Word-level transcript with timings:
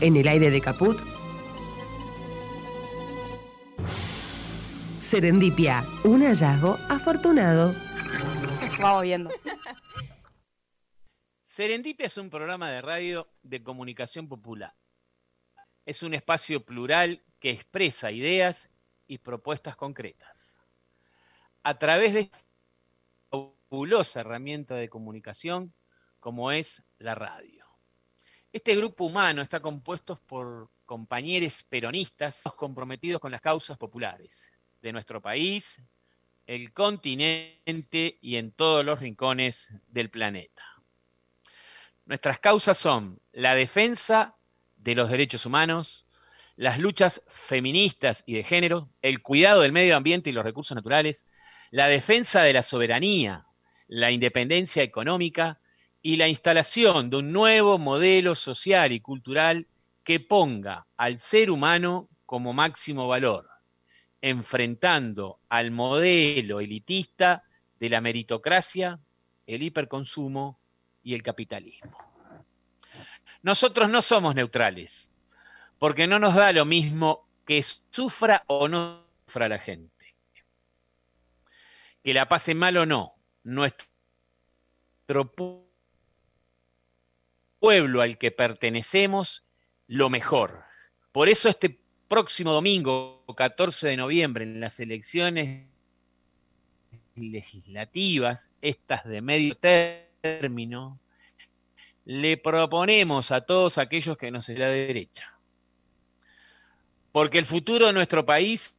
En 0.00 0.14
el 0.14 0.28
aire 0.28 0.50
de 0.50 0.60
Caput. 0.60 0.98
Serendipia, 5.08 5.84
un 6.04 6.22
hallazgo 6.22 6.76
afortunado. 6.90 7.74
Vamos 8.82 9.02
viendo. 9.04 9.30
Serendipia 11.44 12.06
es 12.06 12.18
un 12.18 12.28
programa 12.28 12.70
de 12.70 12.82
radio 12.82 13.28
de 13.42 13.62
comunicación 13.62 14.28
popular. 14.28 14.74
Es 15.86 16.02
un 16.02 16.12
espacio 16.12 16.62
plural 16.62 17.22
que 17.40 17.50
expresa 17.50 18.10
ideas 18.10 18.68
y 19.06 19.18
propuestas 19.18 19.76
concretas. 19.76 20.60
A 21.62 21.78
través 21.78 22.12
de 22.12 22.20
esta 22.20 22.38
fabulosa 23.30 24.20
herramienta 24.20 24.74
de 24.74 24.90
comunicación 24.90 25.72
como 26.20 26.52
es 26.52 26.82
la 26.98 27.14
radio. 27.14 27.65
Este 28.52 28.74
grupo 28.74 29.04
humano 29.04 29.42
está 29.42 29.60
compuesto 29.60 30.18
por 30.26 30.68
compañeros 30.86 31.62
peronistas 31.64 32.42
comprometidos 32.56 33.20
con 33.20 33.32
las 33.32 33.40
causas 33.40 33.76
populares 33.76 34.52
de 34.80 34.92
nuestro 34.92 35.20
país, 35.20 35.80
el 36.46 36.72
continente 36.72 38.18
y 38.20 38.36
en 38.36 38.52
todos 38.52 38.84
los 38.84 39.00
rincones 39.00 39.72
del 39.88 40.10
planeta. 40.10 40.62
Nuestras 42.06 42.38
causas 42.38 42.78
son 42.78 43.20
la 43.32 43.54
defensa 43.54 44.36
de 44.76 44.94
los 44.94 45.10
derechos 45.10 45.44
humanos, 45.44 46.06
las 46.54 46.78
luchas 46.78 47.22
feministas 47.28 48.22
y 48.26 48.34
de 48.34 48.44
género, 48.44 48.88
el 49.02 49.20
cuidado 49.22 49.62
del 49.62 49.72
medio 49.72 49.96
ambiente 49.96 50.30
y 50.30 50.32
los 50.32 50.44
recursos 50.44 50.74
naturales, 50.74 51.26
la 51.72 51.88
defensa 51.88 52.42
de 52.42 52.52
la 52.52 52.62
soberanía, 52.62 53.44
la 53.88 54.12
independencia 54.12 54.82
económica 54.82 55.58
y 56.06 56.14
la 56.14 56.28
instalación 56.28 57.10
de 57.10 57.16
un 57.16 57.32
nuevo 57.32 57.78
modelo 57.78 58.36
social 58.36 58.92
y 58.92 59.00
cultural 59.00 59.66
que 60.04 60.20
ponga 60.20 60.86
al 60.96 61.18
ser 61.18 61.50
humano 61.50 62.08
como 62.26 62.52
máximo 62.52 63.08
valor, 63.08 63.50
enfrentando 64.20 65.40
al 65.48 65.72
modelo 65.72 66.60
elitista 66.60 67.42
de 67.80 67.88
la 67.88 68.00
meritocracia, 68.00 69.00
el 69.48 69.64
hiperconsumo 69.64 70.60
y 71.02 71.14
el 71.14 71.24
capitalismo. 71.24 71.98
Nosotros 73.42 73.90
no 73.90 74.00
somos 74.00 74.36
neutrales, 74.36 75.10
porque 75.76 76.06
no 76.06 76.20
nos 76.20 76.36
da 76.36 76.52
lo 76.52 76.64
mismo 76.64 77.26
que 77.44 77.64
sufra 77.90 78.44
o 78.46 78.68
no 78.68 79.02
sufra 79.26 79.48
la 79.48 79.58
gente. 79.58 80.14
Que 82.04 82.14
la 82.14 82.28
pase 82.28 82.54
mal 82.54 82.76
o 82.76 82.86
no, 82.86 83.12
nuestro 83.42 83.88
pueblo 87.58 88.02
al 88.02 88.18
que 88.18 88.30
pertenecemos, 88.30 89.44
lo 89.86 90.10
mejor. 90.10 90.64
Por 91.12 91.28
eso 91.28 91.48
este 91.48 91.78
próximo 92.08 92.52
domingo, 92.52 93.24
14 93.34 93.88
de 93.88 93.96
noviembre, 93.96 94.44
en 94.44 94.60
las 94.60 94.80
elecciones 94.80 95.66
legislativas, 97.14 98.50
estas 98.60 99.04
de 99.04 99.22
medio 99.22 99.56
término, 99.56 100.98
le 102.04 102.36
proponemos 102.36 103.30
a 103.30 103.40
todos 103.40 103.78
aquellos 103.78 104.16
que 104.16 104.30
nos 104.30 104.48
es 104.48 104.58
la 104.58 104.68
derecha 104.68 105.36
porque 107.16 107.38
el 107.38 107.46
futuro 107.46 107.86
de 107.86 107.94
nuestro 107.94 108.26
país 108.26 108.76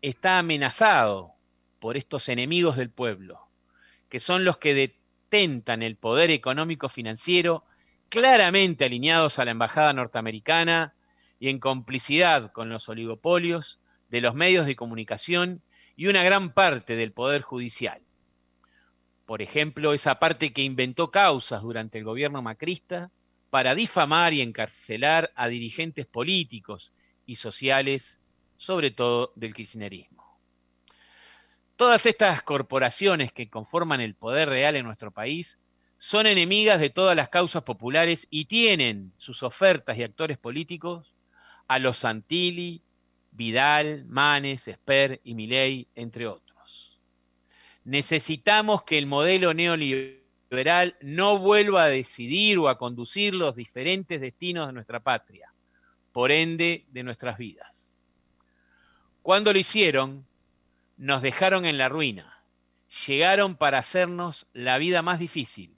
está 0.00 0.38
amenazado 0.38 1.32
por 1.80 1.96
estos 1.96 2.28
enemigos 2.28 2.76
del 2.76 2.90
pueblo, 2.90 3.40
que 4.08 4.20
son 4.20 4.44
los 4.44 4.58
que 4.58 4.72
detentan 4.72 5.82
el 5.82 5.96
poder 5.96 6.30
económico 6.30 6.88
financiero 6.88 7.64
claramente 8.08 8.84
alineados 8.84 9.38
a 9.38 9.44
la 9.44 9.50
embajada 9.50 9.92
norteamericana 9.92 10.94
y 11.38 11.48
en 11.48 11.58
complicidad 11.58 12.52
con 12.52 12.68
los 12.68 12.88
oligopolios 12.88 13.80
de 14.08 14.20
los 14.20 14.34
medios 14.34 14.66
de 14.66 14.76
comunicación 14.76 15.62
y 15.96 16.06
una 16.06 16.22
gran 16.22 16.52
parte 16.52 16.96
del 16.96 17.12
poder 17.12 17.42
judicial. 17.42 18.02
Por 19.24 19.42
ejemplo, 19.42 19.92
esa 19.92 20.18
parte 20.18 20.52
que 20.52 20.62
inventó 20.62 21.10
causas 21.10 21.62
durante 21.62 21.98
el 21.98 22.04
gobierno 22.04 22.42
macrista 22.42 23.10
para 23.50 23.74
difamar 23.74 24.32
y 24.32 24.40
encarcelar 24.40 25.32
a 25.34 25.48
dirigentes 25.48 26.06
políticos 26.06 26.92
y 27.24 27.36
sociales, 27.36 28.20
sobre 28.56 28.92
todo 28.92 29.32
del 29.34 29.54
kirchnerismo. 29.54 30.24
Todas 31.74 32.06
estas 32.06 32.42
corporaciones 32.42 33.32
que 33.32 33.50
conforman 33.50 34.00
el 34.00 34.14
poder 34.14 34.48
real 34.48 34.76
en 34.76 34.86
nuestro 34.86 35.10
país 35.10 35.58
son 35.98 36.26
enemigas 36.26 36.80
de 36.80 36.90
todas 36.90 37.16
las 37.16 37.28
causas 37.28 37.62
populares 37.62 38.26
y 38.30 38.44
tienen 38.44 39.12
sus 39.16 39.42
ofertas 39.42 39.96
y 39.96 40.02
actores 40.02 40.38
políticos 40.38 41.14
a 41.68 41.78
los 41.78 41.98
Santilli, 41.98 42.82
Vidal, 43.32 44.04
Manes, 44.06 44.68
Esper 44.68 45.20
y 45.24 45.34
Milei, 45.34 45.88
entre 45.94 46.26
otros. 46.26 46.98
Necesitamos 47.84 48.82
que 48.82 48.98
el 48.98 49.06
modelo 49.06 49.54
neoliberal 49.54 50.96
no 51.00 51.38
vuelva 51.38 51.84
a 51.84 51.88
decidir 51.88 52.58
o 52.58 52.68
a 52.68 52.78
conducir 52.78 53.34
los 53.34 53.56
diferentes 53.56 54.20
destinos 54.20 54.66
de 54.66 54.72
nuestra 54.72 55.00
patria 55.00 55.52
por 56.12 56.32
ende 56.32 56.86
de 56.88 57.02
nuestras 57.02 57.36
vidas. 57.36 58.00
Cuando 59.22 59.52
lo 59.52 59.58
hicieron, 59.58 60.26
nos 60.96 61.20
dejaron 61.20 61.66
en 61.66 61.78
la 61.78 61.88
ruina, 61.88 62.42
llegaron 63.06 63.56
para 63.56 63.78
hacernos 63.78 64.46
la 64.52 64.78
vida 64.78 65.02
más 65.02 65.18
difícil, 65.18 65.76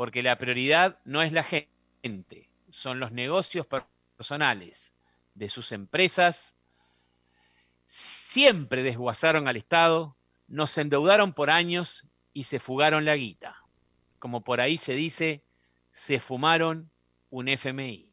porque 0.00 0.22
la 0.22 0.38
prioridad 0.38 0.98
no 1.04 1.20
es 1.20 1.30
la 1.30 1.42
gente, 1.44 2.48
son 2.70 3.00
los 3.00 3.12
negocios 3.12 3.66
personales 4.16 4.94
de 5.34 5.50
sus 5.50 5.72
empresas, 5.72 6.56
siempre 7.84 8.82
desguazaron 8.82 9.46
al 9.46 9.58
Estado, 9.58 10.16
nos 10.48 10.78
endeudaron 10.78 11.34
por 11.34 11.50
años 11.50 12.06
y 12.32 12.44
se 12.44 12.60
fugaron 12.60 13.04
la 13.04 13.14
guita. 13.14 13.56
Como 14.18 14.42
por 14.42 14.62
ahí 14.62 14.78
se 14.78 14.94
dice, 14.94 15.42
se 15.92 16.18
fumaron 16.18 16.88
un 17.28 17.48
FMI 17.48 18.10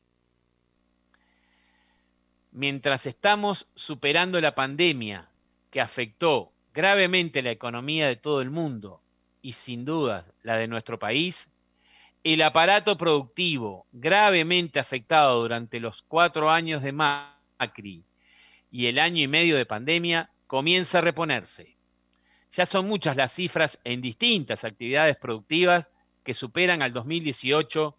mientras 2.51 3.07
estamos 3.07 3.69
superando 3.75 4.41
la 4.41 4.55
pandemia 4.55 5.29
que 5.71 5.79
afectó 5.79 6.51
gravemente 6.73 7.41
la 7.41 7.51
economía 7.51 8.07
de 8.07 8.17
todo 8.17 8.41
el 8.41 8.49
mundo 8.49 9.01
y 9.41 9.53
sin 9.53 9.85
duda 9.85 10.25
la 10.43 10.57
de 10.57 10.67
nuestro 10.67 10.99
país, 10.99 11.49
el 12.23 12.41
aparato 12.41 12.97
productivo 12.97 13.87
gravemente 13.91 14.79
afectado 14.79 15.41
durante 15.41 15.79
los 15.79 16.01
cuatro 16.01 16.49
años 16.49 16.81
de 16.81 16.91
Macri 16.91 18.03
y 18.69 18.87
el 18.87 18.99
año 18.99 19.23
y 19.23 19.27
medio 19.27 19.55
de 19.55 19.65
pandemia 19.65 20.31
comienza 20.45 20.97
a 20.97 21.01
reponerse. 21.01 21.77
Ya 22.51 22.65
son 22.65 22.87
muchas 22.87 23.15
las 23.15 23.33
cifras 23.33 23.79
en 23.83 24.01
distintas 24.01 24.63
actividades 24.63 25.17
productivas 25.17 25.91
que 26.23 26.33
superan 26.33 26.81
al 26.81 26.93
2018 26.93 27.97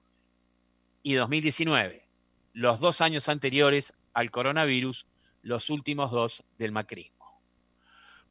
y 1.02 1.14
2019, 1.14 2.06
los 2.52 2.80
dos 2.80 3.00
años 3.00 3.28
anteriores 3.28 3.94
al 4.12 4.30
coronavirus 4.30 5.06
los 5.42 5.70
últimos 5.70 6.10
dos 6.10 6.44
del 6.58 6.72
macrismo. 6.72 7.40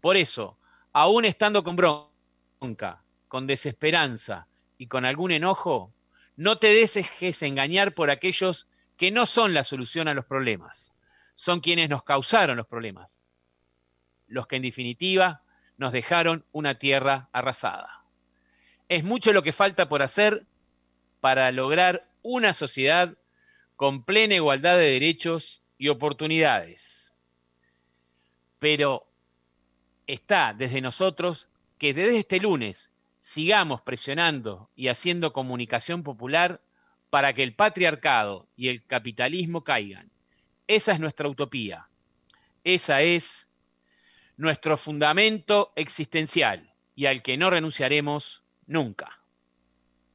Por 0.01 0.17
eso, 0.17 0.59
aún 0.93 1.25
estando 1.25 1.63
con 1.63 1.75
bronca, 1.75 3.03
con 3.27 3.47
desesperanza 3.47 4.47
y 4.77 4.87
con 4.87 5.05
algún 5.05 5.31
enojo, 5.31 5.93
no 6.35 6.59
te 6.59 6.67
dejes 6.67 7.41
engañar 7.41 7.93
por 7.93 8.11
aquellos 8.11 8.67
que 8.95 9.11
no 9.11 9.25
son 9.25 9.53
la 9.53 9.63
solución 9.63 10.07
a 10.07 10.13
los 10.13 10.25
problemas, 10.25 10.91
son 11.33 11.61
quienes 11.61 11.89
nos 11.89 12.03
causaron 12.03 12.57
los 12.57 12.67
problemas, 12.67 13.19
los 14.27 14.47
que 14.47 14.57
en 14.57 14.63
definitiva 14.63 15.41
nos 15.77 15.93
dejaron 15.93 16.45
una 16.51 16.79
tierra 16.79 17.29
arrasada. 17.31 18.03
Es 18.89 19.03
mucho 19.03 19.33
lo 19.33 19.43
que 19.43 19.51
falta 19.51 19.89
por 19.89 20.01
hacer 20.01 20.45
para 21.19 21.51
lograr 21.51 22.07
una 22.21 22.53
sociedad 22.53 23.17
con 23.75 24.03
plena 24.03 24.35
igualdad 24.35 24.77
de 24.77 24.91
derechos 24.91 25.61
y 25.77 25.89
oportunidades. 25.89 27.13
Pero 28.59 29.07
está 30.07 30.53
desde 30.53 30.81
nosotros 30.81 31.47
que 31.77 31.93
desde 31.93 32.19
este 32.19 32.39
lunes 32.39 32.91
sigamos 33.27 33.81
presionando 33.81 34.69
y 34.73 34.87
haciendo 34.87 35.33
comunicación 35.33 36.01
popular 36.01 36.61
para 37.09 37.33
que 37.33 37.43
el 37.43 37.55
patriarcado 37.55 38.47
y 38.55 38.69
el 38.69 38.85
capitalismo 38.85 39.65
caigan. 39.65 40.09
Esa 40.65 40.93
es 40.93 41.01
nuestra 41.01 41.27
utopía. 41.27 41.89
Esa 42.63 43.01
es 43.01 43.49
nuestro 44.37 44.77
fundamento 44.77 45.73
existencial 45.75 46.73
y 46.95 47.07
al 47.07 47.21
que 47.21 47.35
no 47.35 47.49
renunciaremos 47.49 48.43
nunca. 48.65 49.19